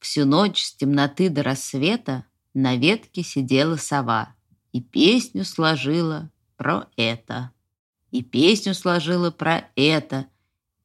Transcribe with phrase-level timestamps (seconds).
[0.00, 4.34] Всю ночь с темноты до рассвета на ветке сидела сова
[4.72, 7.52] и песню сложила про это.
[8.10, 10.26] И песню сложила про это,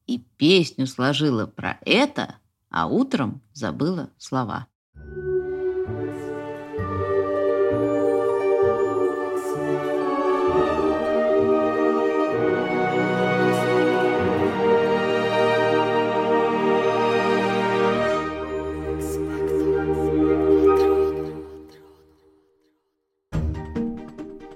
[0.06, 2.36] и песню сложила про это,
[2.70, 4.68] а утром забыла слова.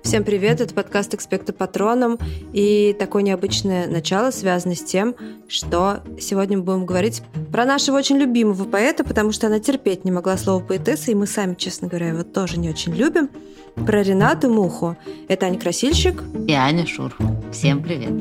[0.10, 2.18] Всем привет, это подкаст «Экспекта Патроном»
[2.52, 5.14] и такое необычное начало связано с тем,
[5.48, 10.12] что сегодня мы будем говорить про нашего очень любимого поэта, потому что она терпеть не
[10.12, 13.30] могла слово поэтесса, и мы сами, честно говоря, его тоже не очень любим,
[13.76, 14.98] про Ренату Муху.
[15.28, 17.16] Это Аня Красильщик и Аня Шур.
[17.52, 18.14] Всем привет.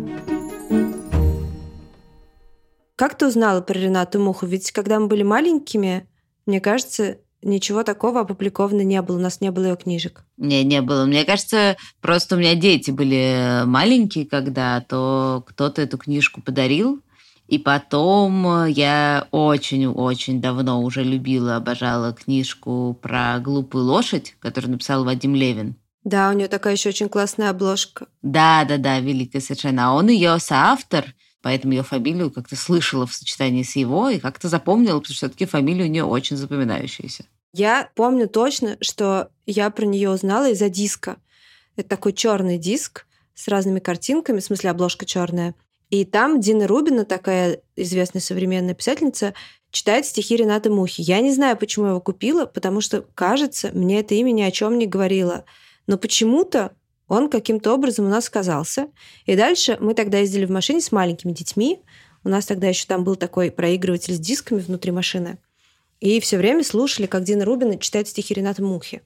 [2.97, 4.45] Как ты узнала про Ренату Муху?
[4.45, 6.07] Ведь когда мы были маленькими,
[6.45, 9.17] мне кажется, ничего такого опубликовано не было.
[9.17, 10.25] У нас не было ее книжек.
[10.37, 11.05] Не, не было.
[11.05, 17.01] Мне кажется, просто у меня дети были маленькие, когда то кто-то эту книжку подарил.
[17.47, 25.35] И потом я очень-очень давно уже любила, обожала книжку про глупую лошадь, которую написал Вадим
[25.35, 25.77] Левин.
[26.05, 28.07] Да, у нее такая еще очень классная обложка.
[28.23, 29.89] Да, да, да, великая совершенно.
[29.89, 31.07] А он ее соавтор,
[31.43, 35.47] поэтому ее фамилию как-то слышала в сочетании с его и как-то запомнила, потому что все-таки
[35.47, 37.25] фамилия у нее очень запоминающаяся.
[37.53, 41.17] Я помню точно, что я про нее узнала из-за диска.
[41.77, 45.55] Это такой черный диск с разными картинками, в смысле обложка черная.
[45.91, 49.33] И там Дина Рубина, такая известная современная писательница,
[49.71, 51.01] читает стихи Рената Мухи.
[51.01, 54.51] Я не знаю, почему я его купила, потому что, кажется, мне это имя ни о
[54.51, 55.45] чем не говорило.
[55.87, 56.73] Но почему-то
[57.09, 58.89] он каким-то образом у нас оказался.
[59.25, 61.81] И дальше мы тогда ездили в машине с маленькими детьми.
[62.23, 65.39] У нас тогда еще там был такой проигрыватель с дисками внутри машины.
[66.01, 69.03] И все время слушали, как Дина Рубина читает стихи Рената Мухи.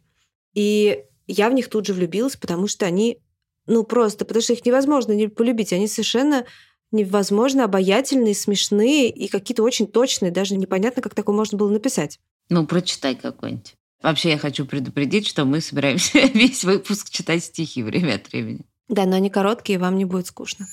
[0.55, 3.19] И я в них тут же влюбилась, потому что они,
[3.67, 5.73] ну просто, потому что их невозможно не полюбить.
[5.73, 6.45] Они совершенно
[6.91, 10.33] невозможно обаятельные, смешные и какие-то очень точные.
[10.33, 12.19] Даже непонятно, как такое можно было написать.
[12.49, 13.75] Ну, прочитай какой-нибудь.
[14.03, 18.67] Вообще, я хочу предупредить, что мы собираемся весь выпуск читать стихи время от времени.
[18.89, 20.67] Да, но они короткие, вам не будет скучно.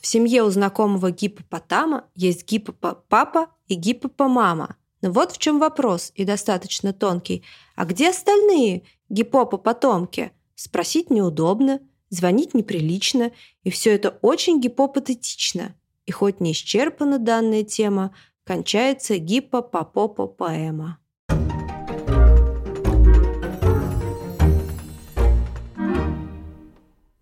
[0.00, 4.76] В семье у знакомого гипопотама есть гипопопапа и гипопомама.
[5.00, 7.44] Но вот в чем вопрос, и достаточно тонкий.
[7.76, 10.32] А где остальные гипопопотомки?
[10.54, 11.80] Спросить неудобно,
[12.10, 13.32] звонить неприлично,
[13.62, 15.74] и все это очень гипопатетично.
[16.06, 20.26] И хоть не исчерпана данная тема, кончается гипопопопо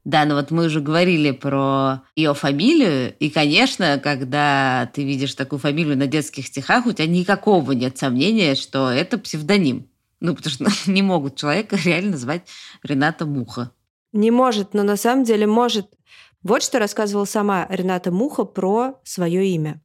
[0.07, 5.59] Да, ну вот мы уже говорили про ее фамилию, и, конечно, когда ты видишь такую
[5.59, 9.89] фамилию на детских стихах, у тебя никакого нет сомнения, что это псевдоним.
[10.21, 12.43] Ну, потому что не могут человека реально звать
[12.85, 13.73] Рената Муха.
[14.13, 15.89] Не может, но на самом деле может.
[16.45, 19.83] Вот что рассказывала сама Рената Муха про свое имя.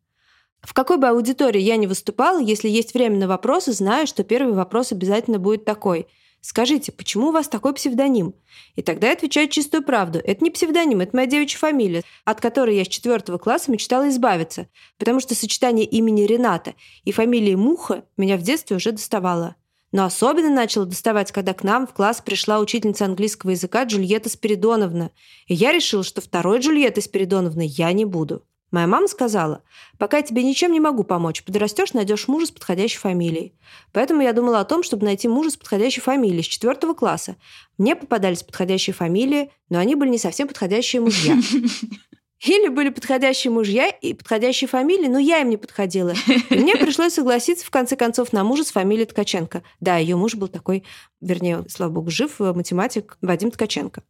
[0.61, 4.53] В какой бы аудитории я ни выступала, если есть время на вопросы, знаю, что первый
[4.53, 6.05] вопрос обязательно будет такой–
[6.41, 8.33] Скажите, почему у вас такой псевдоним?
[8.75, 10.19] И тогда я отвечаю чистую правду.
[10.23, 14.67] Это не псевдоним, это моя девичья фамилия, от которой я с четвертого класса мечтала избавиться,
[14.97, 19.55] потому что сочетание имени Рената и фамилии Муха меня в детстве уже доставало.
[19.91, 25.11] Но особенно начало доставать, когда к нам в класс пришла учительница английского языка Джульетта Спиридоновна.
[25.47, 28.43] И я решила, что второй Джульетты Спиридоновны я не буду.
[28.71, 29.63] Моя мама сказала,
[29.97, 33.53] пока я тебе ничем не могу помочь, подрастешь, найдешь мужа с подходящей фамилией.
[33.91, 37.35] Поэтому я думала о том, чтобы найти мужа с подходящей фамилией с четвертого класса.
[37.77, 41.35] Мне попадались подходящие фамилии, но они были не совсем подходящие мужья.
[42.45, 46.13] Или были подходящие мужья и подходящие фамилии, но я им не подходила.
[46.49, 49.61] И мне пришлось согласиться, в конце концов, на мужа с фамилией Ткаченко.
[49.79, 50.83] Да, ее муж был такой,
[51.19, 54.01] вернее, слава богу, жив, математик Вадим Ткаченко.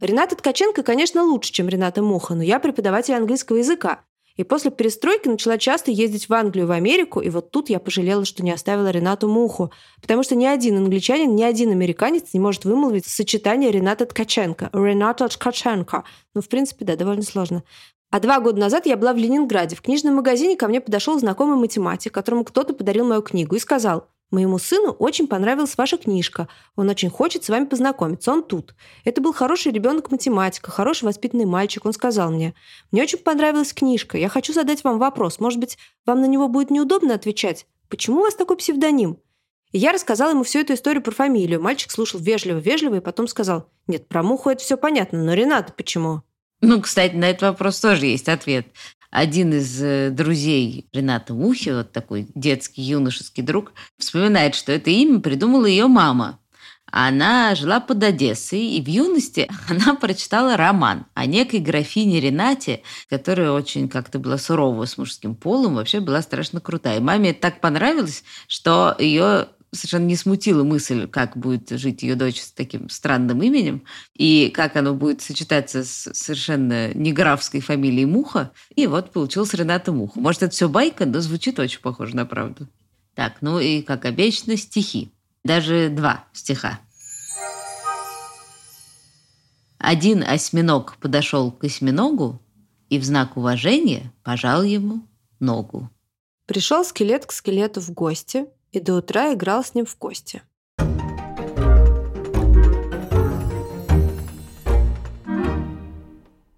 [0.00, 4.04] Рената Ткаченко, конечно, лучше, чем Рената Муха, но я преподаватель английского языка.
[4.40, 8.24] И после перестройки начала часто ездить в Англию, в Америку, и вот тут я пожалела,
[8.24, 9.70] что не оставила Ренату Муху,
[10.00, 14.70] потому что ни один англичанин, ни один американец не может вымолвить сочетание Рената Ткаченко.
[14.72, 16.04] Рената Ткаченко.
[16.34, 17.64] Ну, в принципе, да, довольно сложно.
[18.10, 19.76] А два года назад я была в Ленинграде.
[19.76, 24.08] В книжном магазине ко мне подошел знакомый математик, которому кто-то подарил мою книгу, и сказал–
[24.30, 26.46] Моему сыну очень понравилась ваша книжка.
[26.76, 28.30] Он очень хочет с вами познакомиться.
[28.30, 28.76] Он тут.
[29.04, 31.84] Это был хороший ребенок математика, хороший воспитанный мальчик.
[31.84, 32.54] Он сказал мне,
[32.92, 34.18] мне очень понравилась книжка.
[34.18, 35.40] Я хочу задать вам вопрос.
[35.40, 37.66] Может быть, вам на него будет неудобно отвечать?
[37.88, 39.18] Почему у вас такой псевдоним?
[39.72, 41.60] И я рассказала ему всю эту историю про фамилию.
[41.60, 46.22] Мальчик слушал вежливо-вежливо и потом сказал, нет, про муху это все понятно, но Рената почему?
[46.60, 48.66] Ну, кстати, на этот вопрос тоже есть ответ.
[49.10, 55.20] один из э, друзей Рената Мухи, вот такой детский юношеский друг, вспоминает, что это имя
[55.20, 56.38] придумала ее мама.
[56.92, 63.52] Она жила под Одессой, и в юности она прочитала роман о некой графине Ренате, которая
[63.52, 66.98] очень как-то была сурова с мужским полом, вообще была страшно крутая.
[66.98, 72.16] И маме это так понравилось, что ее совершенно не смутила мысль, как будет жить ее
[72.16, 73.84] дочь с таким странным именем,
[74.14, 78.52] и как оно будет сочетаться с совершенно неграфской фамилией Муха.
[78.74, 80.18] И вот получилась Рената Муха.
[80.18, 82.68] Может, это все байка, но звучит очень похоже на правду.
[83.14, 85.12] Так, ну и, как обещано, стихи.
[85.44, 86.80] Даже два стиха.
[89.78, 92.42] Один осьминог подошел к осьминогу
[92.90, 95.06] и в знак уважения пожал ему
[95.38, 95.88] ногу.
[96.46, 100.42] Пришел скелет к скелету в гости– и до утра играл с ним в кости.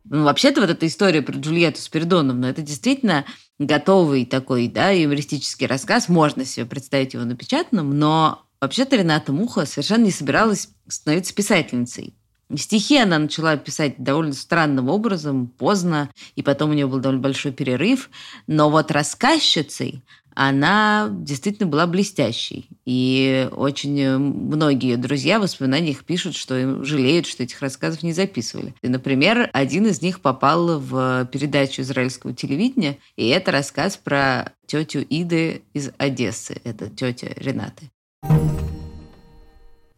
[0.05, 3.25] Ну, вообще-то вот эта история про Джульетту Спиридоновну, это действительно
[3.59, 6.11] готовый такой, да, юмористический рассказ.
[6.11, 12.15] Можно себе представить его напечатанным, но вообще-то Рената Муха совершенно не собиралась становиться писательницей.
[12.55, 17.53] Стихи она начала писать довольно странным образом, поздно, и потом у нее был довольно большой
[17.53, 18.11] перерыв.
[18.47, 22.69] Но вот рассказчицей она действительно была блестящей.
[22.84, 28.12] И очень многие ее друзья в воспоминаниях пишут, что им жалеют, что этих рассказов не
[28.12, 28.75] записывали.
[28.82, 35.05] И, например, один из них попал в передачу израильского телевидения, и это рассказ про тетю
[35.08, 36.61] Иды из Одессы.
[36.64, 37.90] Это тетя Ренаты.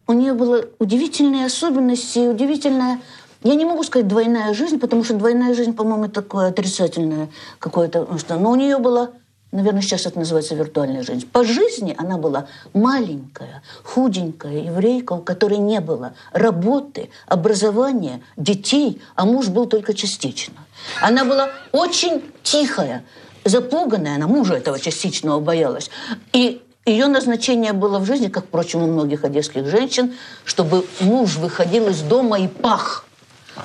[0.07, 3.01] У нее было удивительные особенности, удивительная
[3.45, 7.29] я не могу сказать двойная жизнь, потому что двойная жизнь, по-моему, такое отрицательное
[7.59, 8.09] какое-то.
[8.31, 9.11] Но у нее была
[9.55, 11.29] наверное, сейчас это называется виртуальная жизнь.
[11.31, 19.25] По жизни она была маленькая, худенькая еврейка, у которой не было работы, образования, детей, а
[19.25, 20.55] муж был только частично.
[21.01, 23.05] Она была очень тихая,
[23.45, 25.91] запуганная, она мужа этого частичного боялась.
[26.33, 30.15] И ее назначение было в жизни, как, впрочем, у многих одесских женщин,
[30.45, 33.07] чтобы муж выходил из дома и пах.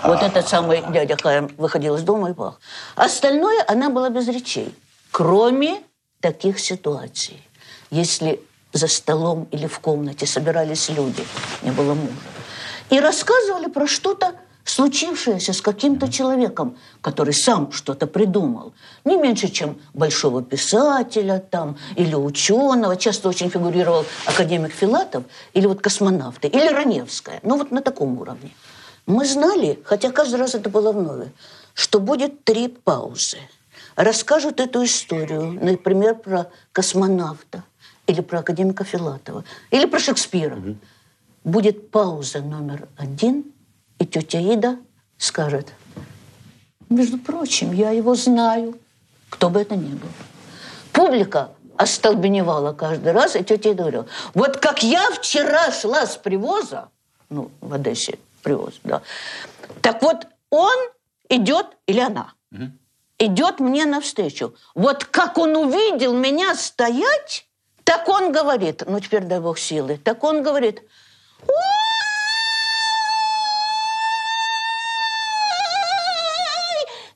[0.03, 2.59] Вот этот самый дядя Хайм выходил из дома и пах.
[2.95, 4.73] Остальное она была без речей
[5.11, 5.81] кроме
[6.19, 7.41] таких ситуаций.
[7.91, 8.41] Если
[8.73, 11.25] за столом или в комнате собирались люди,
[11.63, 12.13] не было мужа,
[12.89, 18.73] и рассказывали про что-то случившееся с каким-то человеком, который сам что-то придумал.
[19.03, 22.95] Не меньше, чем большого писателя там, или ученого.
[22.95, 25.23] Часто очень фигурировал академик Филатов,
[25.53, 27.39] или вот космонавты, или Раневская.
[27.41, 28.51] Ну вот на таком уровне.
[29.07, 31.29] Мы знали, хотя каждый раз это было вновь,
[31.73, 33.37] что будет три паузы–
[33.99, 37.65] расскажут эту историю, например, про космонавта
[38.07, 40.55] или про академика Филатова, или про Шекспира.
[40.55, 40.75] Угу.
[41.43, 43.43] Будет пауза номер один,
[43.99, 44.77] и тетя Ида
[45.17, 45.73] скажет,
[46.89, 48.79] между прочим, я его знаю,
[49.29, 50.09] кто бы это ни был.
[50.93, 56.87] Публика остолбеневала каждый раз, и тетя Ида говорила, вот как я вчера шла с привоза,
[57.29, 59.01] ну, в Одессе привоз, да,
[59.81, 60.77] так вот он
[61.29, 62.71] идет, или она, угу
[63.19, 64.55] идет мне навстречу.
[64.73, 67.45] Вот как он увидел меня стоять,
[67.83, 70.81] так он говорит, ну теперь дай Бог силы, так он говорит,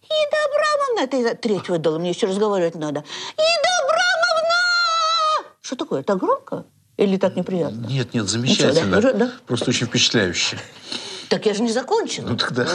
[0.03, 2.99] Ида Абрамовна, это треть выдала, мне еще разговаривать надо.
[3.35, 5.53] Ида Абрамовна!
[5.61, 6.65] Что такое, так громко?
[6.97, 7.87] Или так неприятно?
[7.87, 8.97] Нет, нет, замечательно.
[8.97, 9.31] Ничего, да?
[9.47, 10.59] Просто очень впечатляюще.
[11.29, 12.27] Так я же не закончила.
[12.27, 12.67] Ну тогда...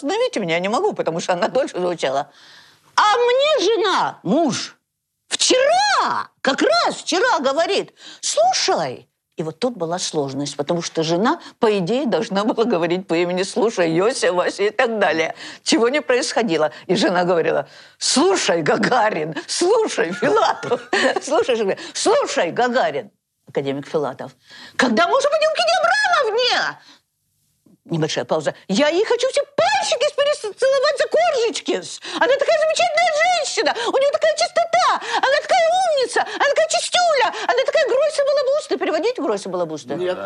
[0.00, 2.30] остановите меня, я не могу, потому что она дольше звучала.
[2.96, 4.76] А мне жена, муж,
[5.28, 11.78] вчера, как раз вчера говорит, слушай, и вот тут была сложность, потому что жена, по
[11.78, 15.34] идее, должна была говорить по имени «слушай, Йося, Вася» и так далее.
[15.62, 16.72] Чего не происходило.
[16.86, 17.66] И жена говорила
[17.96, 20.90] «слушай, Гагарин, слушай, Филатов,
[21.22, 23.10] слушай, слушай, Гагарин»
[23.50, 24.32] академик Филатов.
[24.76, 26.78] Когда мы уже пойдем к Абрамовне?
[27.90, 28.54] Небольшая пауза.
[28.68, 31.74] Я ей хочу все пальчики перецеловать за коржички.
[32.14, 33.74] Она такая замечательная женщина.
[33.88, 35.00] У нее такая чистота.
[35.16, 36.20] Она такая умница.
[36.22, 37.34] Она такая чистюля.
[37.48, 38.78] Она такая Гройсер Балабуста.
[38.78, 39.94] Переводите Гройсер Балабуста?
[39.96, 40.18] Нет.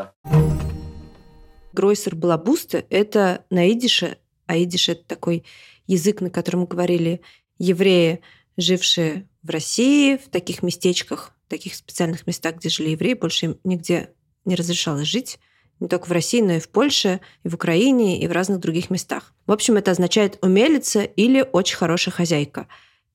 [1.72, 5.44] Гройсер Балабуста– это на идише, а идиш– это такой
[5.86, 7.20] язык, на котором говорили
[7.58, 8.20] евреи,
[8.56, 13.60] жившие в России, в таких местечках, в таких специальных местах, где жили евреи, больше им
[13.64, 14.12] нигде
[14.44, 15.40] не разрешалось жить
[15.80, 18.90] не только в России, но и в Польше, и в Украине, и в разных других
[18.90, 19.32] местах.
[19.46, 22.66] В общем, это означает умелица или очень хорошая хозяйка.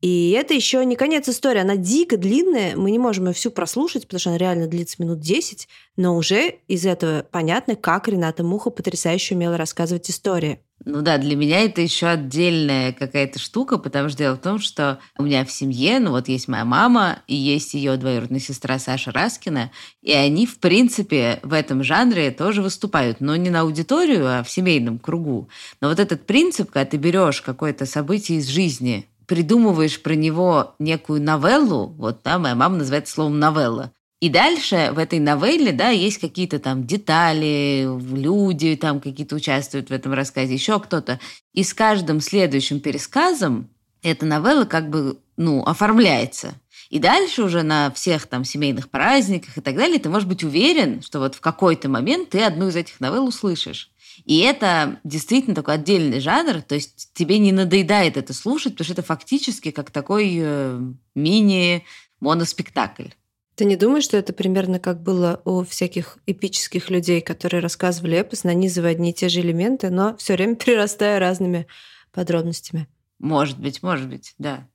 [0.01, 1.59] И это еще не конец истории.
[1.59, 2.75] Она дико длинная.
[2.77, 5.67] Мы не можем ее всю прослушать, потому что она реально длится минут 10.
[5.97, 10.59] Но уже из этого понятно, как Рената Муха потрясающе умела рассказывать истории.
[10.85, 14.99] Ну да, для меня это еще отдельная какая-то штука, потому что дело в том, что
[15.17, 19.11] у меня в семье, ну вот есть моя мама и есть ее двоюродная сестра Саша
[19.11, 24.41] Раскина, и они, в принципе, в этом жанре тоже выступают, но не на аудиторию, а
[24.41, 25.49] в семейном кругу.
[25.81, 31.21] Но вот этот принцип, когда ты берешь какое-то событие из жизни, придумываешь про него некую
[31.21, 36.17] новеллу, вот, да, моя мама называет словом новелла, и дальше в этой новелле, да, есть
[36.17, 41.19] какие-то там детали, люди там какие-то участвуют в этом рассказе, еще кто-то.
[41.53, 43.69] И с каждым следующим пересказом
[44.01, 46.55] эта новелла как бы, ну, оформляется.
[46.89, 51.03] И дальше уже на всех там семейных праздниках и так далее ты можешь быть уверен,
[51.03, 53.91] что вот в какой-то момент ты одну из этих новелл услышишь.
[54.25, 58.93] И это действительно такой отдельный жанр, то есть тебе не надоедает это слушать, потому что
[58.93, 60.79] это фактически как такой э,
[61.15, 63.09] мини-моноспектакль.
[63.55, 68.43] Ты не думаешь, что это примерно как было у всяких эпических людей, которые рассказывали эпос,
[68.43, 71.67] нанизывая одни и те же элементы, но все время прирастая разными
[72.11, 72.87] подробностями?
[73.19, 74.67] Может быть, может быть, да.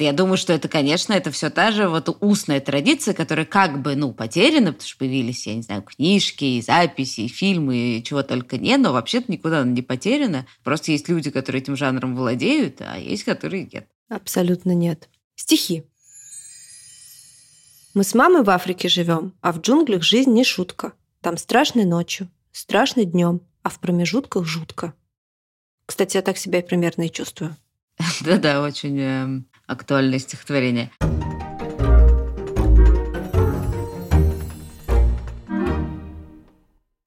[0.00, 3.94] Я думаю, что это, конечно, это все та же вот устная традиция, которая как бы,
[3.96, 8.22] ну, потеряна, потому что появились, я не знаю, книжки, и записи, и фильмы, и чего
[8.22, 10.46] только не, но вообще-то никуда она не потеряна.
[10.64, 13.88] Просто есть люди, которые этим жанром владеют, а есть, которые нет.
[14.08, 15.08] Абсолютно нет.
[15.34, 15.84] Стихи.
[17.92, 20.92] Мы с мамой в Африке живем, а в джунглях жизнь не шутка.
[21.20, 24.94] Там страшной ночью, страшный днем, а в промежутках жутко.
[25.86, 27.56] Кстати, я так себя примерно и чувствую.
[28.20, 30.90] Да-да, очень э, актуальное стихотворение.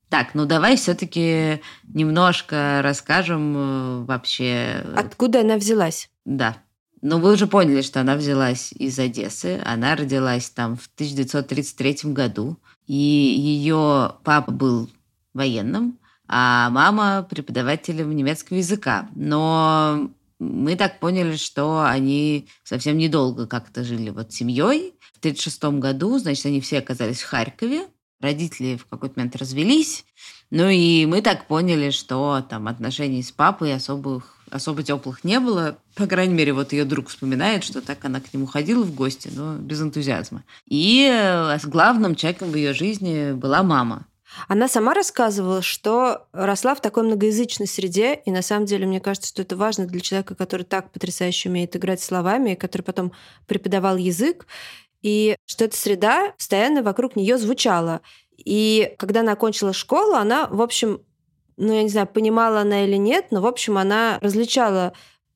[0.09, 4.85] Так, ну давай все-таки немножко расскажем э, вообще.
[4.95, 6.09] Откуда она взялась?
[6.23, 6.57] Да.
[7.01, 9.59] Ну, вы уже поняли, что она взялась из Одессы.
[9.65, 12.57] Она родилась там в 1933 году.
[12.85, 14.89] И ее папа был
[15.33, 19.09] военным, а мама преподавателем немецкого языка.
[19.15, 24.93] Но мы так поняли, что они совсем недолго как-то жили вот семьей.
[25.13, 27.87] В 1936 году, значит, они все оказались в Харькове.
[28.19, 30.05] Родители в какой-то момент развелись.
[30.49, 35.77] Ну и мы так поняли, что там отношений с папой особых особо теплых не было.
[35.95, 39.29] По крайней мере, вот ее друг вспоминает, что так она к нему ходила в гости,
[39.33, 40.43] но без энтузиазма.
[40.67, 44.05] И э, главным человеком в ее жизни была мама.
[44.47, 49.29] Она сама рассказывала, что росла в такой многоязычной среде, и на самом деле мне кажется,
[49.29, 53.13] что это важно для человека, который так потрясающе умеет играть словами, и который потом
[53.47, 54.47] преподавал язык,
[55.01, 58.01] и что эта среда постоянно вокруг нее звучала.
[58.37, 61.01] И когда она окончила школу, она, в общем,
[61.57, 64.93] ну, я не знаю, понимала она или нет, но, в общем, она различала,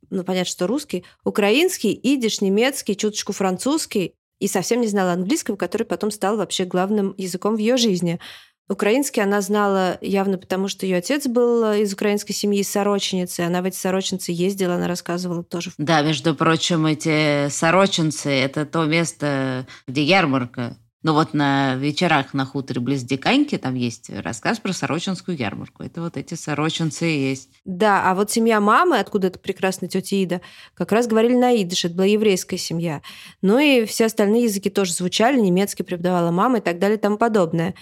[0.10, 5.84] ну, понятно, что русский, украинский, идиш, немецкий, чуточку французский, и совсем не знала английского, который
[5.84, 8.20] потом стал вообще главным языком в ее жизни.
[8.70, 13.42] Украинский она знала явно потому, что ее отец был из украинской семьи, сороченицы.
[13.42, 15.72] Она в эти сорочинцы ездила, она рассказывала тоже.
[15.78, 22.44] Да, между прочим, эти сорочинцы– это то место, где ярмарка но вот на вечерах на
[22.44, 25.84] хуторе близ Диканьки там есть рассказ про Сорочинскую ярмарку.
[25.84, 27.50] Это вот эти сорочинцы и есть.
[27.64, 30.42] Да, а вот семья мамы, откуда это прекрасная тетя Ида,
[30.74, 33.02] как раз говорили на идыш, это была еврейская семья.
[33.42, 37.18] Ну и все остальные языки тоже звучали, немецкий преподавала мама и так далее и тому
[37.18, 37.74] подобное.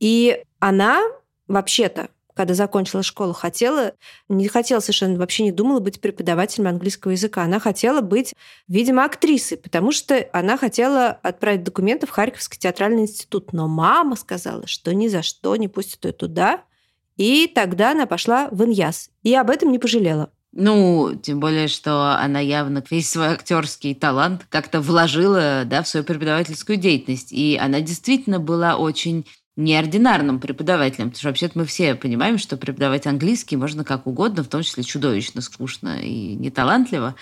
[0.00, 1.00] И она
[1.46, 2.08] вообще-то
[2.40, 3.92] когда закончила школу, хотела,
[4.30, 7.42] не хотела совершенно, вообще не думала быть преподавателем английского языка.
[7.42, 8.34] Она хотела быть,
[8.66, 13.52] видимо, актрисой, потому что она хотела отправить документы в Харьковский театральный институт.
[13.52, 16.62] Но мама сказала, что ни за что не пустит ее туда.
[17.18, 19.10] И тогда она пошла в Иньяс.
[19.22, 20.30] И об этом не пожалела.
[20.52, 26.04] Ну, тем более, что она явно весь свой актерский талант как-то вложила да, в свою
[26.04, 27.32] преподавательскую деятельность.
[27.32, 29.26] И она действительно была очень
[29.56, 34.48] неординарным преподавателем, потому что вообще-то мы все понимаем, что преподавать английский можно как угодно, в
[34.48, 37.14] том числе чудовищно скучно и неталантливо.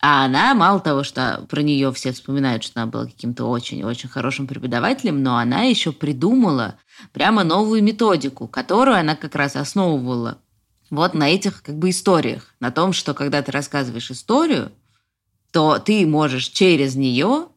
[0.00, 4.46] А она, мало того, что про нее все вспоминают, что она была каким-то очень-очень хорошим
[4.46, 6.78] преподавателем, но она еще придумала
[7.12, 10.38] прямо новую методику, которую она как раз основывала
[10.90, 14.70] вот на этих как бы историях, на том, что когда ты рассказываешь историю,
[15.50, 17.48] то ты можешь через нее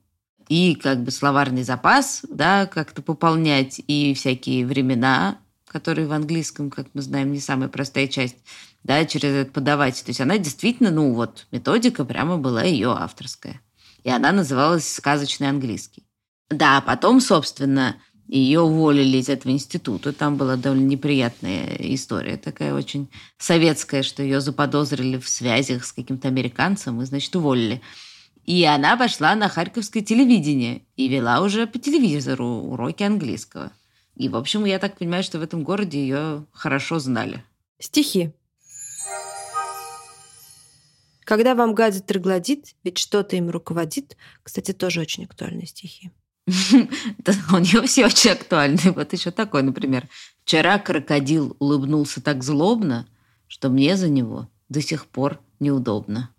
[0.50, 5.38] и как бы словарный запас, да, как-то пополнять, и всякие времена,
[5.68, 8.38] которые в английском, как мы знаем, не самая простая часть,
[8.84, 10.03] да, через это подавать.
[10.03, 13.62] То есть она действительно, ну вот, методика прямо была ее авторская.
[14.03, 16.03] И она называлась «Сказочный английский».
[16.50, 20.13] Да, потом, собственно, ее уволили из этого института.
[20.13, 26.27] Там была довольно неприятная история, такая очень советская, что ее заподозрили в связях с каким-то
[26.27, 27.82] американцем и, значит, уволили.
[28.46, 33.72] И она пошла на харьковское телевидение и вела уже по телевизору уроки английского.
[34.15, 37.43] И, в общем, я так понимаю, что в этом городе ее хорошо знали.
[37.79, 38.31] Стихи.
[41.24, 44.17] Когда вам гадит троглодит, ведь что-то им руководит.
[44.41, 46.12] Кстати, тоже очень актуальные стихи.
[46.48, 48.91] У нее все очень актуальны.
[48.91, 50.10] Вот еще такой, например.
[50.43, 53.08] Вчера крокодил улыбнулся так злобно,
[53.48, 56.34] что мне за него до сих пор неудобно.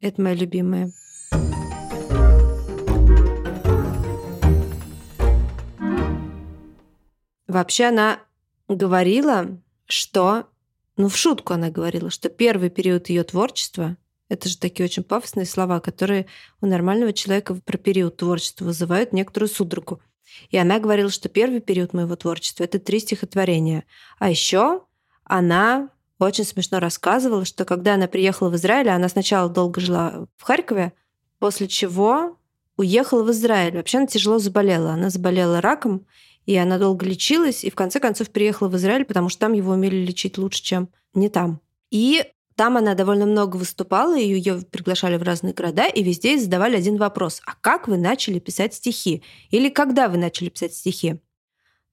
[0.00, 0.92] Это моя любимая.
[7.48, 8.20] Вообще она
[8.68, 10.46] говорила, что,
[10.96, 13.96] ну в шутку она говорила, что первый период ее творчества
[14.28, 16.26] это же такие очень пафосные слова, которые
[16.60, 20.00] у нормального человека про период творчества вызывают некоторую судорогу.
[20.50, 23.84] И она говорила, что первый период моего творчества это три стихотворения.
[24.18, 24.82] А еще
[25.24, 25.88] она
[26.18, 30.92] очень смешно рассказывала, что когда она приехала в Израиль, она сначала долго жила в Харькове,
[31.38, 32.36] после чего
[32.76, 33.76] уехала в Израиль.
[33.76, 34.90] Вообще она тяжело заболела.
[34.90, 36.06] Она заболела раком,
[36.48, 39.72] и она долго лечилась, и в конце концов приехала в Израиль, потому что там его
[39.72, 41.60] умели лечить лучше, чем не там.
[41.90, 42.24] И
[42.54, 46.96] там она довольно много выступала, и ее приглашали в разные города, и везде задавали один
[46.96, 47.42] вопрос.
[47.44, 49.22] А как вы начали писать стихи?
[49.50, 51.20] Или когда вы начали писать стихи?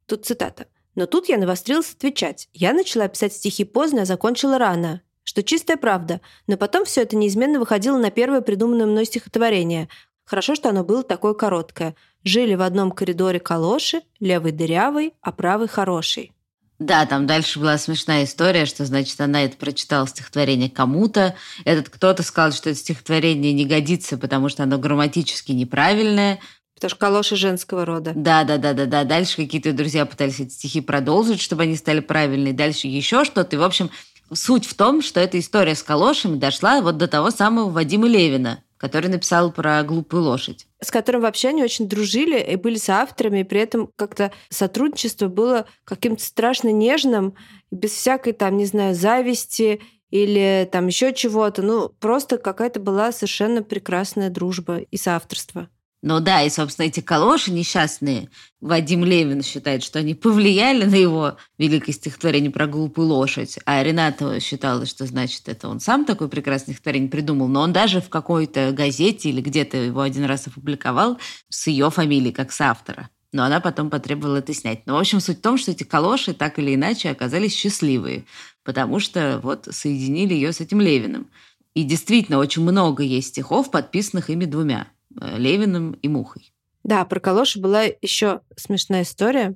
[0.05, 0.67] Тут цитата.
[0.95, 2.47] Но тут я навострилась отвечать.
[2.53, 5.01] Я начала писать стихи поздно, а закончила рано.
[5.24, 6.21] Что чистая правда.
[6.47, 9.89] Но потом все это неизменно выходило на первое придуманное мной стихотворение.
[10.25, 11.96] Хорошо, что оно было такое короткое.
[12.24, 16.32] Жили в одном коридоре калоши, левый дырявый, а правый хороший.
[16.79, 21.36] Да, там дальше была смешная история, что, значит, она это прочитала стихотворение кому-то.
[21.63, 26.39] Этот кто-то сказал, что это стихотворение не годится, потому что оно грамматически неправильное.
[26.74, 28.12] Потому что калоши женского рода.
[28.13, 29.05] Да, да, да, да, да.
[29.05, 32.51] Дальше какие-то друзья пытались эти стихи продолжить, чтобы они стали правильные.
[32.51, 33.55] Дальше еще что-то.
[33.55, 33.89] И, в общем,
[34.34, 38.60] суть в том, что эта история с калошами дошла вот до того самого Вадима Левина,
[38.77, 40.67] который написал про глупую лошадь.
[40.82, 45.65] С которым вообще они очень дружили и были соавторами, и при этом как-то сотрудничество было
[45.84, 47.36] каким-то страшно нежным,
[47.72, 51.62] без всякой там, не знаю, зависти или там еще чего-то.
[51.62, 55.70] Ну, просто какая-то была совершенно прекрасная дружба и соавторство.
[56.07, 58.29] Ну да, и, собственно, эти калоши несчастные,
[58.61, 64.39] Вадим Левин считает, что они повлияли на его великое стихотворение про глупую лошадь, а Рената
[64.39, 68.72] считала, что, значит, это он сам такое прекрасное стихотворение придумал, но он даже в какой-то
[68.72, 71.18] газете или где-то его один раз опубликовал
[71.50, 73.09] с ее фамилией, как с автора.
[73.31, 74.85] Но она потом потребовала это снять.
[74.85, 78.25] Но, в общем, суть в том, что эти калоши так или иначе оказались счастливые,
[78.63, 81.31] потому что вот соединили ее с этим Левиным.
[81.74, 84.85] И действительно, очень много есть стихов, подписанных ими двумя.
[85.22, 86.54] Э, Левиным и Мухой.
[86.84, 89.56] Да, про калоши была еще смешная история,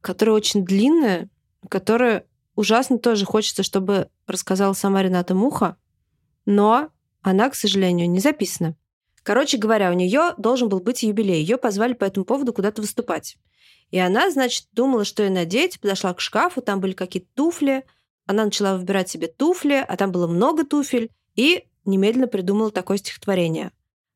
[0.00, 1.28] которая очень длинная,
[1.68, 5.76] которая ужасно тоже хочется, чтобы рассказала сама Рената Муха,
[6.46, 6.88] но
[7.20, 8.76] она, к сожалению, не записана.
[9.22, 11.40] Короче говоря, у нее должен был быть юбилей.
[11.40, 13.36] Ее позвали по этому поводу куда-то выступать.
[13.90, 17.84] И она, значит, думала, что ей надеть, подошла к шкафу, там были какие-то туфли.
[18.26, 23.70] Она начала выбирать себе туфли, а там было много туфель, и немедленно придумала такое стихотворение.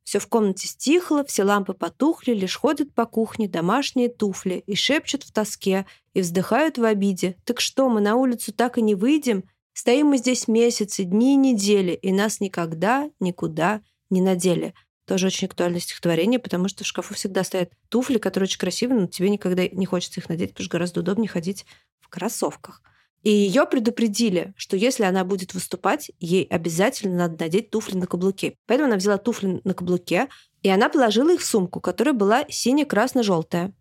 [0.07, 5.25] Все в комнате стихло, все лампы потухли, лишь ходят по кухне домашние туфли и шепчут
[5.25, 7.35] в тоске, и вздыхают в обиде.
[7.43, 9.43] Так что, мы на улицу так и не выйдем?
[9.73, 14.75] Стоим мы здесь месяцы, дни и недели, и нас никогда никуда не надели.
[15.07, 19.07] Тоже очень актуальное стихотворение, потому что в шкафу всегда стоят туфли, которые очень красивые, но
[19.09, 21.67] тебе никогда не хочется их надеть, потому что гораздо удобнее ходить
[21.99, 22.81] в кроссовках.
[23.27, 28.57] И ее предупредили, что если она будет выступать, ей обязательно надо надеть туфли на каблуке.
[28.67, 30.29] Поэтому она взяла туфли на каблуке,
[30.63, 33.73] и она положила их в сумку, которая была сине-красно-желтая.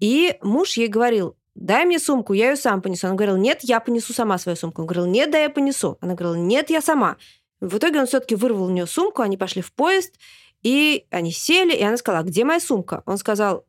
[0.00, 3.06] И муж ей говорил, дай мне сумку, я ее сам понесу.
[3.06, 4.82] Она говорила, нет, я понесу сама свою сумку.
[4.82, 5.96] Он говорил, нет, да я понесу.
[6.00, 7.16] Она говорила, нет, я сама.
[7.60, 10.16] В итоге он все-таки вырвал у нее сумку, они пошли в поезд,
[10.64, 13.04] и они сели, и она сказала, где моя сумка?
[13.06, 13.64] Он сказал,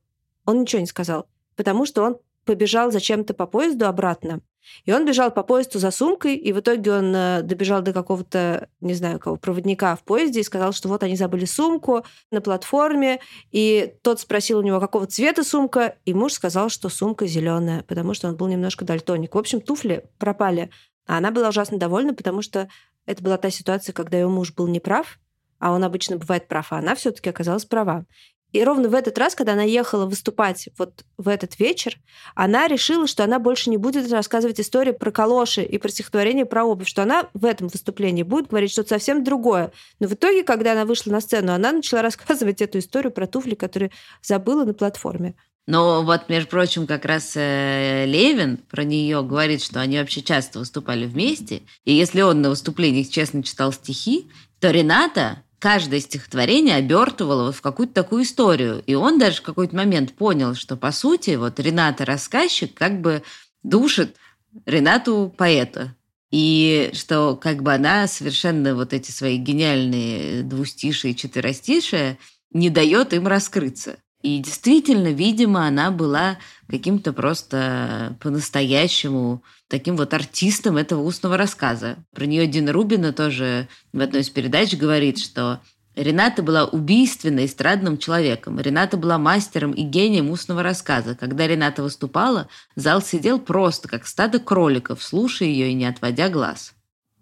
[0.48, 4.42] он ничего не сказал, потому что он побежал зачем-то по поезду обратно.
[4.86, 8.70] И он бежал по поезду за сумкой, и в итоге он э, добежал до какого-то,
[8.80, 13.20] не знаю, кого, проводника в поезде и сказал, что вот они забыли сумку на платформе,
[13.52, 18.14] и тот спросил у него, какого цвета сумка, и муж сказал, что сумка зеленая, потому
[18.14, 19.36] что он был немножко дальтоник.
[19.36, 20.70] В общем, туфли пропали.
[21.08, 22.70] А она была ужасно довольна, потому что
[23.06, 25.20] это была та ситуация, когда ее муж был неправ,
[25.60, 28.06] а он обычно бывает прав, а она все-таки оказалась права.
[28.52, 31.98] И ровно в этот раз, когда она ехала выступать вот в этот вечер,
[32.36, 36.66] она решила, что она больше не будет рассказывать истории про калоши и про стихотворение про
[36.66, 39.72] обувь, что она в этом выступлении будет говорить что-то совсем другое.
[40.00, 43.56] Но в итоге, когда она вышла на сцену, она начала рассказывать эту историю про туфли,
[43.56, 45.36] которые забыла на платформе.
[45.68, 50.60] Но вот, между прочим, как раз э, Левин про нее говорит, что они вообще часто
[50.60, 51.62] выступали вместе.
[51.86, 54.28] И если он на выступлениях честно читал стихи,
[54.60, 58.84] то Рената каждое стихотворение обертывало в какую-то такую историю.
[58.88, 63.22] И он даже в какой-то момент понял, что, по сути, вот Рената рассказчик как бы
[63.62, 64.18] душит
[64.66, 65.96] Ренату поэта.
[66.32, 72.18] И что как бы она совершенно вот эти свои гениальные двустишие и четверостишие
[72.52, 73.98] не дает им раскрыться.
[74.24, 81.98] И действительно, видимо, она была каким-то просто по-настоящему таким вот артистом этого устного рассказа.
[82.14, 85.60] Про нее Дина Рубина тоже в одной из передач говорит, что
[85.96, 88.60] Рената была убийственно эстрадным человеком.
[88.60, 91.16] Рената была мастером и гением устного рассказа.
[91.16, 96.74] Когда Рената выступала, зал сидел просто, как стадо кроликов, слушая ее и не отводя глаз.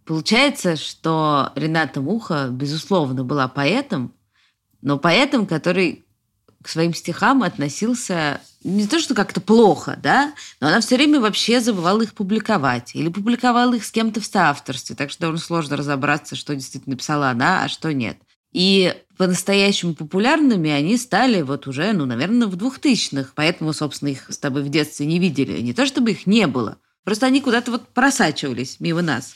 [0.06, 4.14] Получается, что Рената Муха, безусловно, была поэтом,
[4.82, 6.06] но поэтом, который
[6.62, 11.62] к своим стихам относился не то, что как-то плохо, да, но она все время вообще
[11.62, 16.36] забывала их публиковать или публиковала их с кем-то в соавторстве, так что довольно сложно разобраться,
[16.36, 18.18] что действительно написала она, а что нет.
[18.52, 24.38] И по-настоящему популярными они стали вот уже, ну, наверное, в двухтысячных, поэтому, собственно, их с
[24.38, 25.62] тобой в детстве не видели.
[25.62, 29.36] Не то, чтобы их не было, просто они куда-то вот просачивались мимо нас.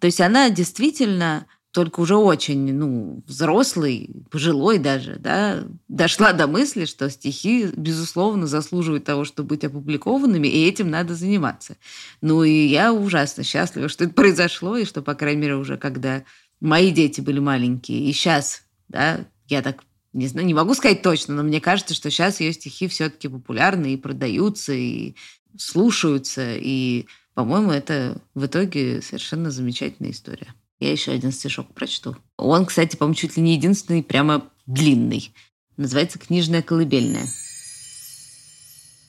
[0.00, 6.86] То есть она действительно только уже очень, ну, взрослый, пожилой даже, да, дошла до мысли,
[6.86, 11.76] что стихи, безусловно, заслуживают того, чтобы быть опубликованными, и этим надо заниматься.
[12.22, 16.24] Ну, и я ужасно счастлива, что это произошло, и что, по крайней мере, уже когда
[16.60, 21.34] мои дети были маленькие, и сейчас, да, я так не знаю, не могу сказать точно,
[21.34, 25.14] но мне кажется, что сейчас ее стихи все-таки популярны и продаются, и
[25.56, 30.54] слушаются, и, по-моему, это в итоге совершенно замечательная история.
[30.80, 32.16] Я еще один стишок прочту.
[32.36, 35.34] Он, кстати, по-моему, чуть ли не единственный, прямо длинный.
[35.76, 37.26] Называется «Книжная колыбельная».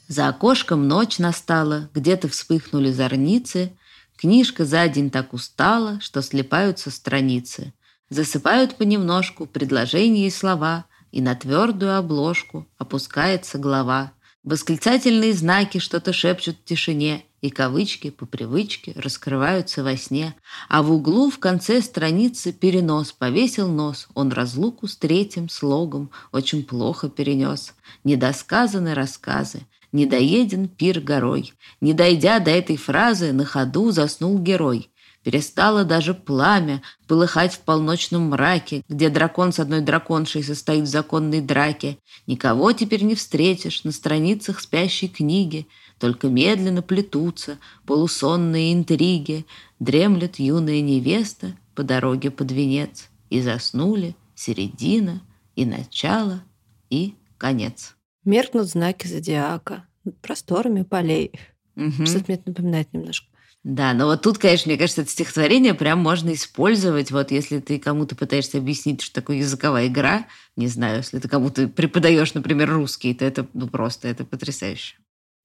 [0.08, 3.74] За окошком ночь настала, где-то вспыхнули зорницы,
[4.20, 7.74] Книжка за день так устала, что слепаются страницы.
[8.10, 14.12] Засыпают понемножку предложения и слова, и на твердую обложку опускается глава.
[14.44, 20.36] Восклицательные знаки что-то шепчут в тишине, и кавычки по привычке раскрываются во сне.
[20.68, 24.08] А в углу в конце страницы перенос повесил нос.
[24.14, 27.74] Он разлуку с третьим слогом очень плохо перенес.
[28.04, 31.54] Недосказаны рассказы, Недоеден пир горой.
[31.82, 34.92] Не дойдя до этой фразы, на ходу заснул герой.
[35.24, 41.42] Перестало даже пламя полыхать в полночном мраке, где дракон с одной драконшей состоит в законной
[41.42, 41.98] драке.
[42.26, 45.68] Никого теперь не встретишь на страницах спящей книги,
[46.00, 49.46] только медленно плетутся полусонные интриги,
[49.80, 53.10] дремлет юная невеста по дороге под венец.
[53.30, 55.22] И заснули середина
[55.56, 56.42] и начало
[56.90, 57.96] и конец.
[58.26, 61.34] Меркнут знаки зодиака над просторами полей.
[61.76, 62.06] Угу.
[62.06, 63.28] Что-то мне это напоминает немножко.
[63.64, 67.78] Да, но вот тут, конечно, мне кажется, это стихотворение прям можно использовать, вот если ты
[67.78, 73.14] кому-то пытаешься объяснить, что такое языковая игра, не знаю, если ты кому-то преподаешь, например, русский,
[73.14, 74.96] то это ну, просто это потрясающе.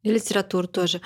[0.04, 1.00] И литературу тоже.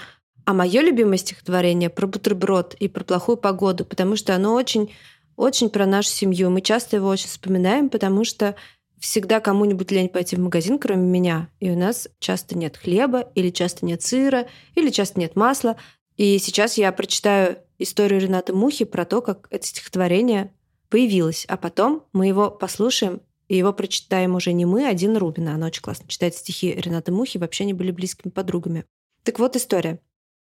[0.44, 4.92] А мое любимое стихотворение про бутерброд и про плохую погоду, потому что оно очень,
[5.36, 6.50] очень про нашу семью.
[6.50, 8.56] Мы часто его очень вспоминаем, потому что
[8.98, 11.48] всегда кому-нибудь лень пойти в магазин, кроме меня.
[11.60, 15.76] И у нас часто нет хлеба, или часто нет сыра, или часто нет масла.
[16.16, 20.52] И сейчас я прочитаю историю Рената Мухи про то, как это стихотворение
[20.88, 21.44] появилось.
[21.48, 25.54] А потом мы его послушаем, и его прочитаем уже не мы, а Дина Рубина.
[25.54, 28.84] Она очень классно читает стихи Рената Мухи, вообще они были близкими подругами.
[29.24, 30.00] Так вот история.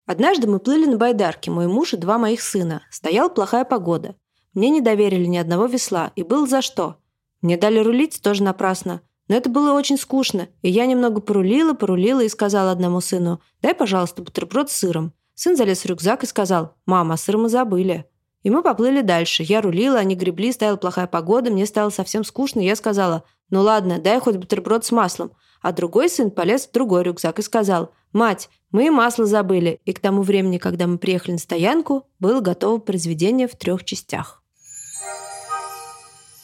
[0.06, 2.82] Однажды мы плыли на байдарке, мой муж и два моих сына.
[2.90, 4.16] Стояла плохая погода.
[4.54, 6.96] Мне не доверили ни одного весла, и был за что.
[7.42, 9.00] Мне дали рулить тоже напрасно.
[9.28, 13.76] Но это было очень скучно, и я немного порулила, порулила и сказала одному сыну, «Дай,
[13.76, 15.12] пожалуйста, бутерброд с сыром».
[15.34, 18.06] Сын залез в рюкзак и сказал, «Мама, сыр мы забыли».
[18.42, 19.42] И мы поплыли дальше.
[19.42, 23.98] Я рулила, они гребли, стояла плохая погода, мне стало совсем скучно, я сказала, «Ну ладно,
[23.98, 25.32] дай хоть бутерброд с маслом».
[25.60, 29.78] А другой сын полез в другой рюкзак и сказал, «Мать, мы и масло забыли».
[29.84, 34.42] И к тому времени, когда мы приехали на стоянку, было готово произведение в трех частях.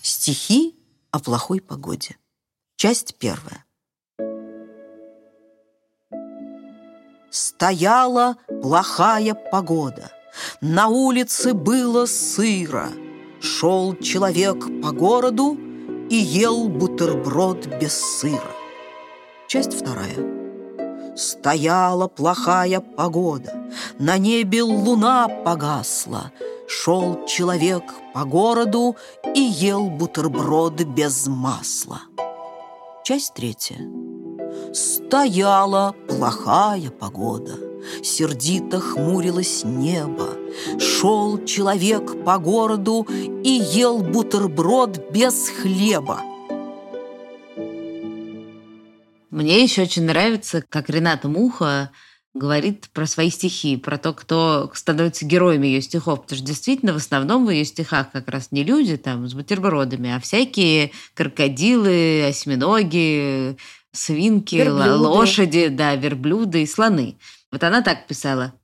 [0.02, 0.78] Стихи
[1.10, 2.16] о плохой погоде.
[2.76, 3.64] Часть первая.
[7.30, 10.15] Стояла плохая погода.
[10.60, 12.88] На улице было сыро.
[13.40, 15.58] Шел человек по городу
[16.10, 18.52] и ел бутерброд без сыра.
[19.48, 21.16] Часть вторая.
[21.16, 23.54] Стояла плохая погода,
[23.98, 26.30] на небе луна погасла,
[26.68, 28.96] Шел человек по городу
[29.34, 32.00] и ел бутерброды без масла.
[33.04, 33.78] Часть третья.
[34.76, 37.58] Стояла плохая погода,
[38.02, 40.36] сердито хмурилось небо.
[40.78, 43.06] Шел человек по городу
[43.42, 46.20] и ел бутерброд без хлеба.
[49.30, 51.90] Мне еще очень нравится, как Рената Муха
[52.34, 56.20] говорит про свои стихи, про то, кто становится героями ее стихов.
[56.20, 60.14] Потому что действительно в основном в ее стихах как раз не люди там с бутербродами,
[60.14, 63.56] а всякие крокодилы, осьминоги,
[63.96, 64.94] свинки, верблюды.
[64.94, 67.18] лошади, да, верблюды и слоны.
[67.50, 68.54] Вот она так писала.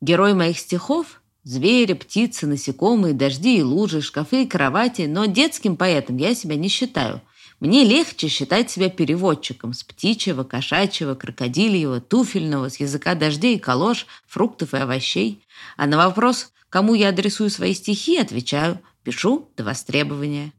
[0.00, 6.16] «Герой моих стихов– звери, птицы, насекомые, дожди и лужи, шкафы и кровати, но детским поэтом
[6.16, 7.22] я себя не считаю–
[7.62, 14.74] мне легче считать себя переводчиком с птичьего, кошачьего, крокодильего, туфельного, с языка дождей колош, фруктов
[14.74, 15.44] и овощей.
[15.76, 20.52] А на вопрос, кому я адресую свои стихи, отвечаю, пишу до востребования.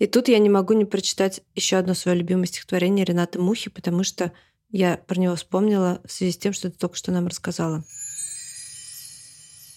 [0.00, 4.02] И тут я не могу не прочитать еще одно свое любимое стихотворение Рената Мухи, потому
[4.02, 4.32] что
[4.70, 7.84] я про него вспомнила в связи с тем, что ты только что нам рассказала.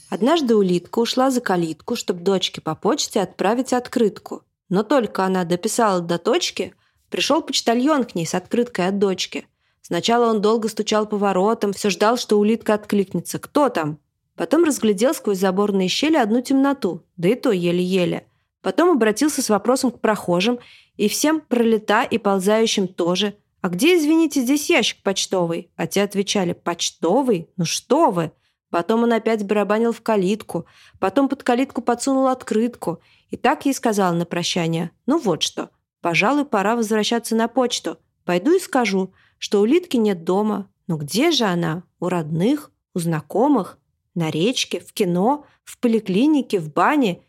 [0.10, 4.44] Однажды улитка ушла за калитку, чтобы дочке по почте отправить открытку.
[4.70, 6.74] Но только она дописала до точки,
[7.10, 9.46] пришел почтальон к ней с открыткой от дочки.
[9.82, 13.40] Сначала он долго стучал по воротам, все ждал, что улитка откликнется.
[13.40, 14.00] «Кто там?»
[14.36, 18.26] Потом разглядел сквозь заборные щели одну темноту, да и то еле-еле.
[18.64, 20.58] Потом обратился с вопросом к прохожим
[20.96, 23.36] и всем пролета и ползающим тоже.
[23.62, 27.50] «А где, извините, здесь ящик почтовый?» А те отвечали «Почтовый?
[27.58, 28.32] Ну что вы!»
[28.70, 30.66] Потом он опять барабанил в калитку,
[31.00, 33.00] потом под калитку подсунул открытку.
[33.30, 35.70] И так ей сказал на прощание, ну вот что,
[36.02, 38.00] пожалуй, пора возвращаться на почту.
[38.26, 40.70] Пойду и скажу, что у Литки нет дома.
[40.88, 41.84] Но где же она?
[42.00, 42.72] У родных?
[42.96, 43.78] У знакомых?
[44.16, 44.80] На речке?
[44.80, 45.46] В кино?
[45.64, 46.60] В поликлинике?
[46.60, 47.22] В бане?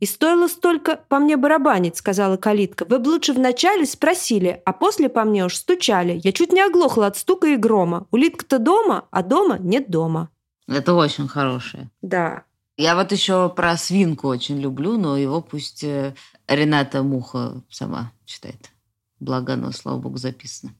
[0.00, 2.86] «И стоило столько по мне барабанить»,— сказала калитка.
[2.88, 6.20] «Вы бы лучше вначале спросили, а после по мне уж стучали.
[6.22, 8.06] Я чуть не оглохла от стука и грома.
[8.12, 10.30] Улитка-то дома, а дома нет дома».
[10.68, 11.90] Это очень хорошее.
[12.02, 12.44] Да.
[12.76, 16.14] Я вот еще про свинку очень люблю, но его пусть э,
[16.46, 18.70] Рената Муха сама читает.
[19.18, 20.74] Благо оно, слава богу, записано.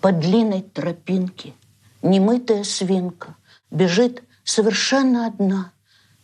[0.00, 1.54] По длинной тропинке
[2.02, 3.36] немытая свинка
[3.70, 5.72] бежит совершенно одна.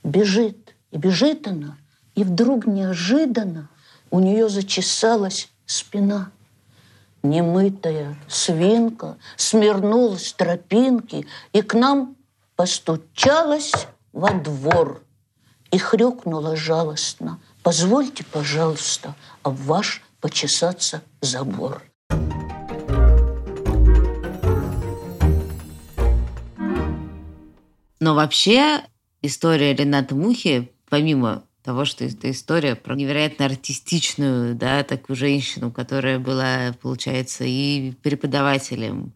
[0.04, 1.76] Бежит, и бежит она,
[2.14, 3.68] и вдруг неожиданно
[4.10, 6.30] у нее зачесалась спина–
[7.22, 12.16] немытая свинка смирнулась тропинки и к нам
[12.56, 13.72] постучалась
[14.12, 15.02] во двор
[15.70, 17.40] и хрюкнула жалостно.
[17.62, 21.82] «Позвольте, пожалуйста, об ваш почесаться забор».
[28.00, 28.84] Но вообще
[29.22, 36.18] история Рената Мухи, помимо того, что это история про невероятно артистичную, да, такую женщину, которая
[36.18, 39.12] была, получается, и преподавателем,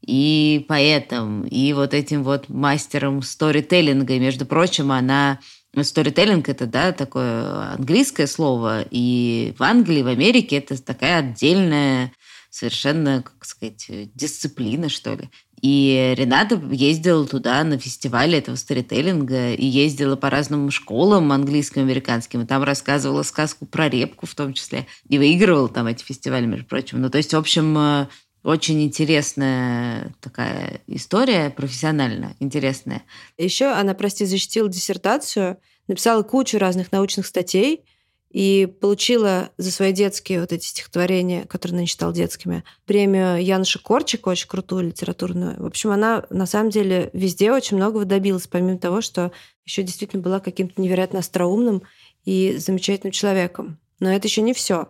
[0.00, 4.14] и поэтом, и вот этим вот мастером сторителлинга.
[4.14, 5.40] И, между прочим, она
[5.82, 12.12] Сторителлинг– это, да, такое английское слово, и в Англии, в Америке это такая отдельная
[12.50, 15.28] совершенно, как сказать, дисциплина, что ли.
[15.60, 22.42] И Рената ездила туда на фестиваль этого сторителлинга и ездила по разным школам английским, американским,
[22.42, 26.66] и там рассказывала сказку про репку в том числе, и выигрывала там эти фестивали, между
[26.66, 27.00] прочим.
[27.00, 28.06] Ну, то есть, в общем, э,
[28.44, 33.02] очень интересная такая история, профессионально интересная.
[33.36, 37.84] Еще она, прости, защитила диссертацию, написала кучу разных научных статей,
[38.30, 44.28] и получила за свои детские вот эти стихотворения, которые она читала детскими, премию Януша Корчика,
[44.28, 45.60] очень крутую литературную.
[45.60, 49.32] В общем, она на самом деле везде очень многого добилась, помимо того, что
[49.64, 51.82] еще действительно была каким-то невероятно остроумным
[52.24, 53.78] и замечательным человеком.
[54.00, 54.88] Но это еще не все.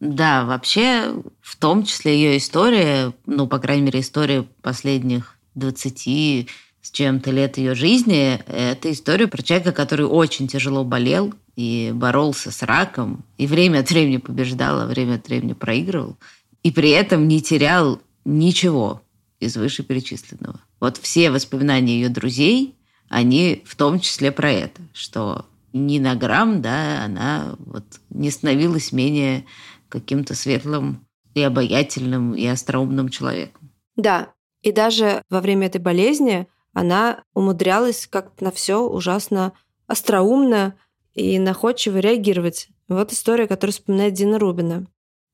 [0.00, 6.48] Да, вообще, в том числе ее история, ну, по крайней мере, история последних 20
[6.82, 12.50] с чем-то лет ее жизни, это история про человека, который очень тяжело болел, и боролся
[12.50, 16.16] с раком, и время от времени побеждал, а время от времени проигрывал,
[16.62, 19.02] и при этом не терял ничего
[19.40, 20.60] из вышеперечисленного.
[20.80, 22.74] Вот все воспоминания ее друзей,
[23.08, 28.92] они в том числе про это, что ни на грамм, да, она вот не становилась
[28.92, 29.44] менее
[29.88, 33.70] каким-то светлым и обаятельным и остроумным человеком.
[33.96, 39.52] Да, и даже во время этой болезни она умудрялась как-то на все ужасно
[39.86, 40.74] остроумно
[41.14, 42.68] и находчиво реагировать.
[42.88, 44.86] Вот история, которую вспоминает Дина Рубина.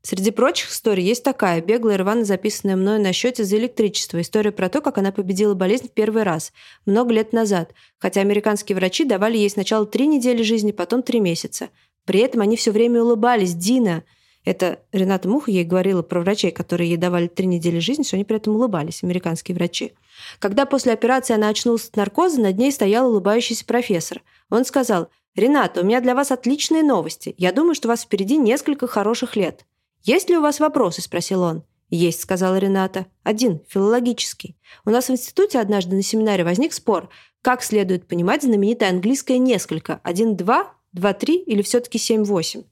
[0.03, 4.21] Среди прочих историй есть такая, беглая рвано записанная мною на счете за электричество.
[4.21, 6.53] История про то, как она победила болезнь в первый раз,
[6.87, 11.69] много лет назад, хотя американские врачи давали ей сначала три недели жизни, потом три месяца.
[12.07, 13.55] При этом они все время улыбались.
[13.55, 14.05] «Дина,
[14.45, 18.25] Это Рената Муха ей говорила про врачей, которые ей давали три недели жизни, что они
[18.25, 19.93] при этом улыбались, американские врачи.
[20.39, 24.23] Когда после операции она очнулась от наркоза, над ней стоял улыбающийся профессор.
[24.49, 27.35] Он сказал, «Рената, у меня для вас отличные новости.
[27.37, 29.67] Я думаю, что у вас впереди несколько хороших лет.
[30.03, 31.63] Есть ли у вас вопросы?»– спросил он.
[31.91, 33.07] «Есть»,— сказала Рената.
[33.23, 34.57] «Один, филологический.
[34.87, 37.11] У нас в институте однажды на семинаре возник спор,
[37.43, 40.01] как следует понимать знаменитое английское «несколько».
[40.03, 42.63] Один-два, два-три или все-таки семь-восемь?»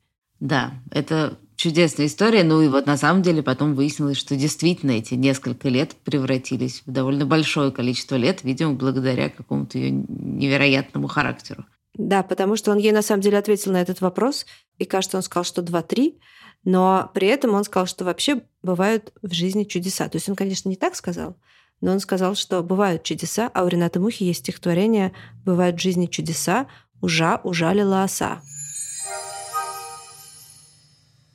[0.40, 2.44] Да, это чудесная история.
[2.44, 6.90] Ну и вот на самом деле потом выяснилось, что действительно эти несколько лет превратились в
[6.90, 11.66] довольно большое количество лет, видимо, благодаря какому-то ее невероятному характеру.
[11.94, 14.46] Да, потому что он ей на самом деле ответил на этот вопрос,
[14.78, 16.20] и кажется, он сказал, что два-три,
[16.64, 20.08] но при этом он сказал, что вообще бывают в жизни чудеса.
[20.08, 21.36] То есть он, конечно, не так сказал,
[21.80, 25.12] но он сказал, что бывают чудеса, а у Рената Мухи есть стихотворение
[25.44, 26.68] «Бывают в жизни чудеса,
[27.00, 28.42] ужа ужалила оса».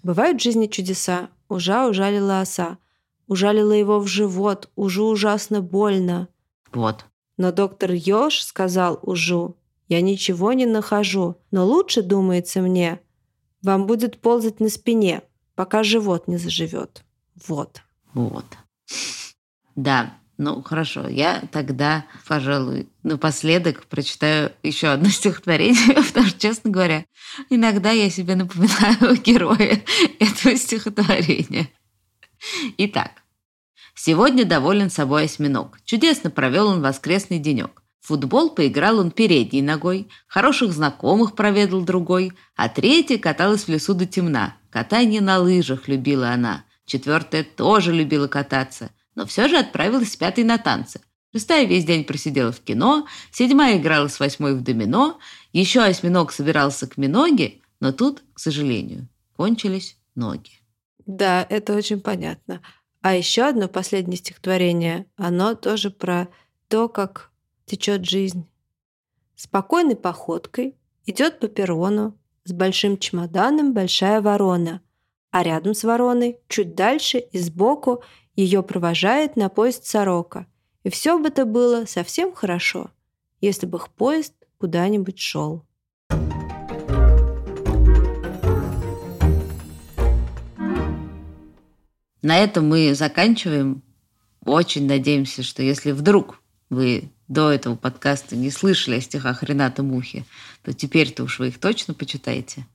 [0.04, 2.78] Бывают в жизни чудеса, ужа ужалила оса.
[3.28, 6.28] Ужалила его в живот, ужу ужасно больно.
[6.74, 7.06] Вот.
[7.38, 9.56] Но доктор Ёж сказал ужу,
[9.88, 13.00] я ничего не нахожу, но лучше, думается мне,
[13.62, 15.22] вам будет ползать на спине,
[15.56, 17.04] пока живот не заживет.
[17.48, 17.82] Вот.
[18.14, 18.46] Вот.
[19.76, 27.06] Да, ну хорошо, я тогда, пожалуй, напоследок прочитаю еще одно стихотворение, потому что, честно говоря,
[27.50, 29.84] иногда я себе напоминаю героя
[30.20, 31.70] этого стихотворения.
[32.78, 33.12] Итак,
[33.96, 35.78] сегодня доволен собой осьминог.
[35.86, 37.82] Чудесно провел он воскресный денек.
[38.02, 44.06] футбол поиграл он передней ногой, хороших знакомых проведал другой, а третья каталась в лесу до
[44.06, 44.58] темна.
[44.72, 46.66] Катание на лыжах любила она.
[46.86, 51.02] Четвертая тоже любила кататься– но все же отправилась с пятой на танцы.
[51.34, 55.20] Шестая весь день просидела в кино, седьмая играла с восьмой в домино,
[55.52, 60.52] еще осьминог собирался к миноге, но тут, к сожалению, кончились ноги.
[61.06, 62.62] Да, это очень понятно.
[63.02, 66.30] А еще одно последнее стихотворение, оно тоже про
[66.68, 67.32] то, как
[67.66, 68.48] течет жизнь.
[69.36, 74.82] Спокойной походкой идет по перрону с большим чемоданом большая ворона,
[75.32, 78.04] а рядом с вороной, чуть дальше и сбоку,
[78.36, 80.48] ее провожает на поезд сорока.
[80.84, 82.92] И все бы это было совсем хорошо,
[83.42, 85.66] если бы их поезд куда-нибудь шел.
[92.22, 93.84] На этом мы заканчиваем.
[94.46, 100.26] Очень надеемся, что если вдруг вы до этого подкаста не слышали о стихах Рената Мухи,
[100.64, 102.66] то теперь-то уж вы их точно почитаете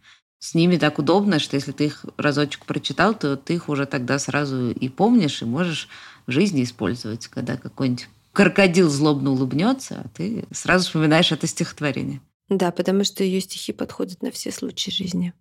[0.41, 4.19] с ними так удобно, что если ты их разочек прочитал, то ты их уже тогда
[4.19, 5.89] сразу и помнишь, и можешь
[6.27, 12.21] в жизни использовать, когда какой-нибудь крокодил злобно улыбнется, а ты сразу вспоминаешь это стихотворение.
[12.49, 15.35] Да, потому что ее стихи подходят на все случаи жизни.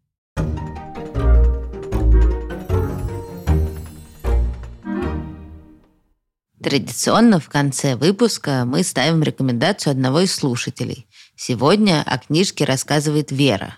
[6.61, 11.07] Традиционно в конце выпуска мы ставим рекомендацию одного из слушателей.
[11.35, 13.77] Сегодня о книжке рассказывает Вера.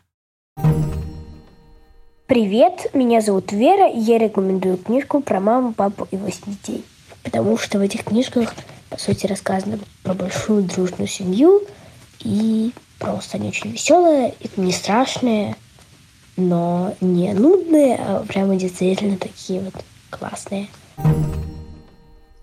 [2.29, 6.85] Привет, меня зовут Вера, и я рекомендую книжку про маму, папу и восемь детей.
[7.23, 8.53] Потому что в этих книжках,
[8.91, 11.63] по сути, рассказано про большую дружную семью,
[12.19, 15.55] и просто они очень веселые, и не страшные,
[16.37, 20.67] но не нудные, а прямо действительно такие вот классные.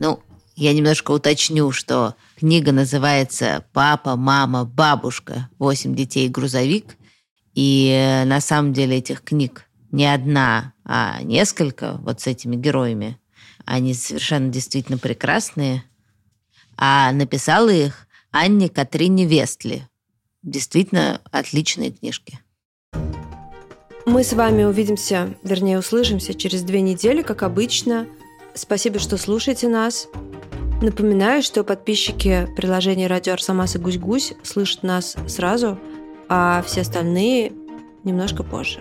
[0.01, 0.19] Ну,
[0.57, 6.97] я немножко уточню, что книга называется «Папа, мама, бабушка, восемь детей, грузовик».
[7.55, 13.19] И э, на самом деле этих книг не одна, а несколько вот с этими героями.
[13.65, 15.85] Они совершенно действительно прекрасные.
[16.77, 19.89] А написала их Анне Катрине Вестли.
[20.43, 22.39] Действительно отличные книжки.
[24.05, 28.07] Мы с вами увидимся, вернее, услышимся через две недели, как обычно.
[28.55, 30.09] Спасибо, что слушаете нас.
[30.81, 35.79] Напоминаю, что подписчики приложения «Радио Арсамас» и «Гусь-Гусь» слышат нас сразу,
[36.29, 37.53] а все остальные
[38.05, 38.81] немножко позже.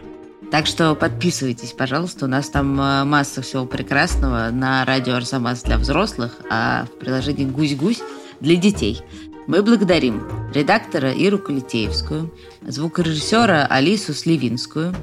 [0.55, 2.23] Так что подписывайтесь, пожалуйста.
[2.23, 7.43] У нас там э, масса всего прекрасного на радио Арзамас для взрослых, а в приложении
[7.43, 8.01] «Гусь-гусь»
[8.39, 9.01] для детей.
[9.47, 14.95] Мы благодарим редактора Иру Калитеевскую, звукорежиссера Алису Сливинскую,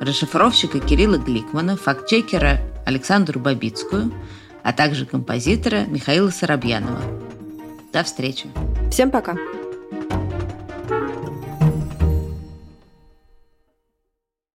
[0.00, 4.10] расшифровщика Кирилла Гликмана, фактчекера Александру Бабицкую,
[4.62, 7.02] а также композитора Михаила Соробьянова.
[7.92, 8.46] До встречи.
[8.90, 9.36] Всем пока.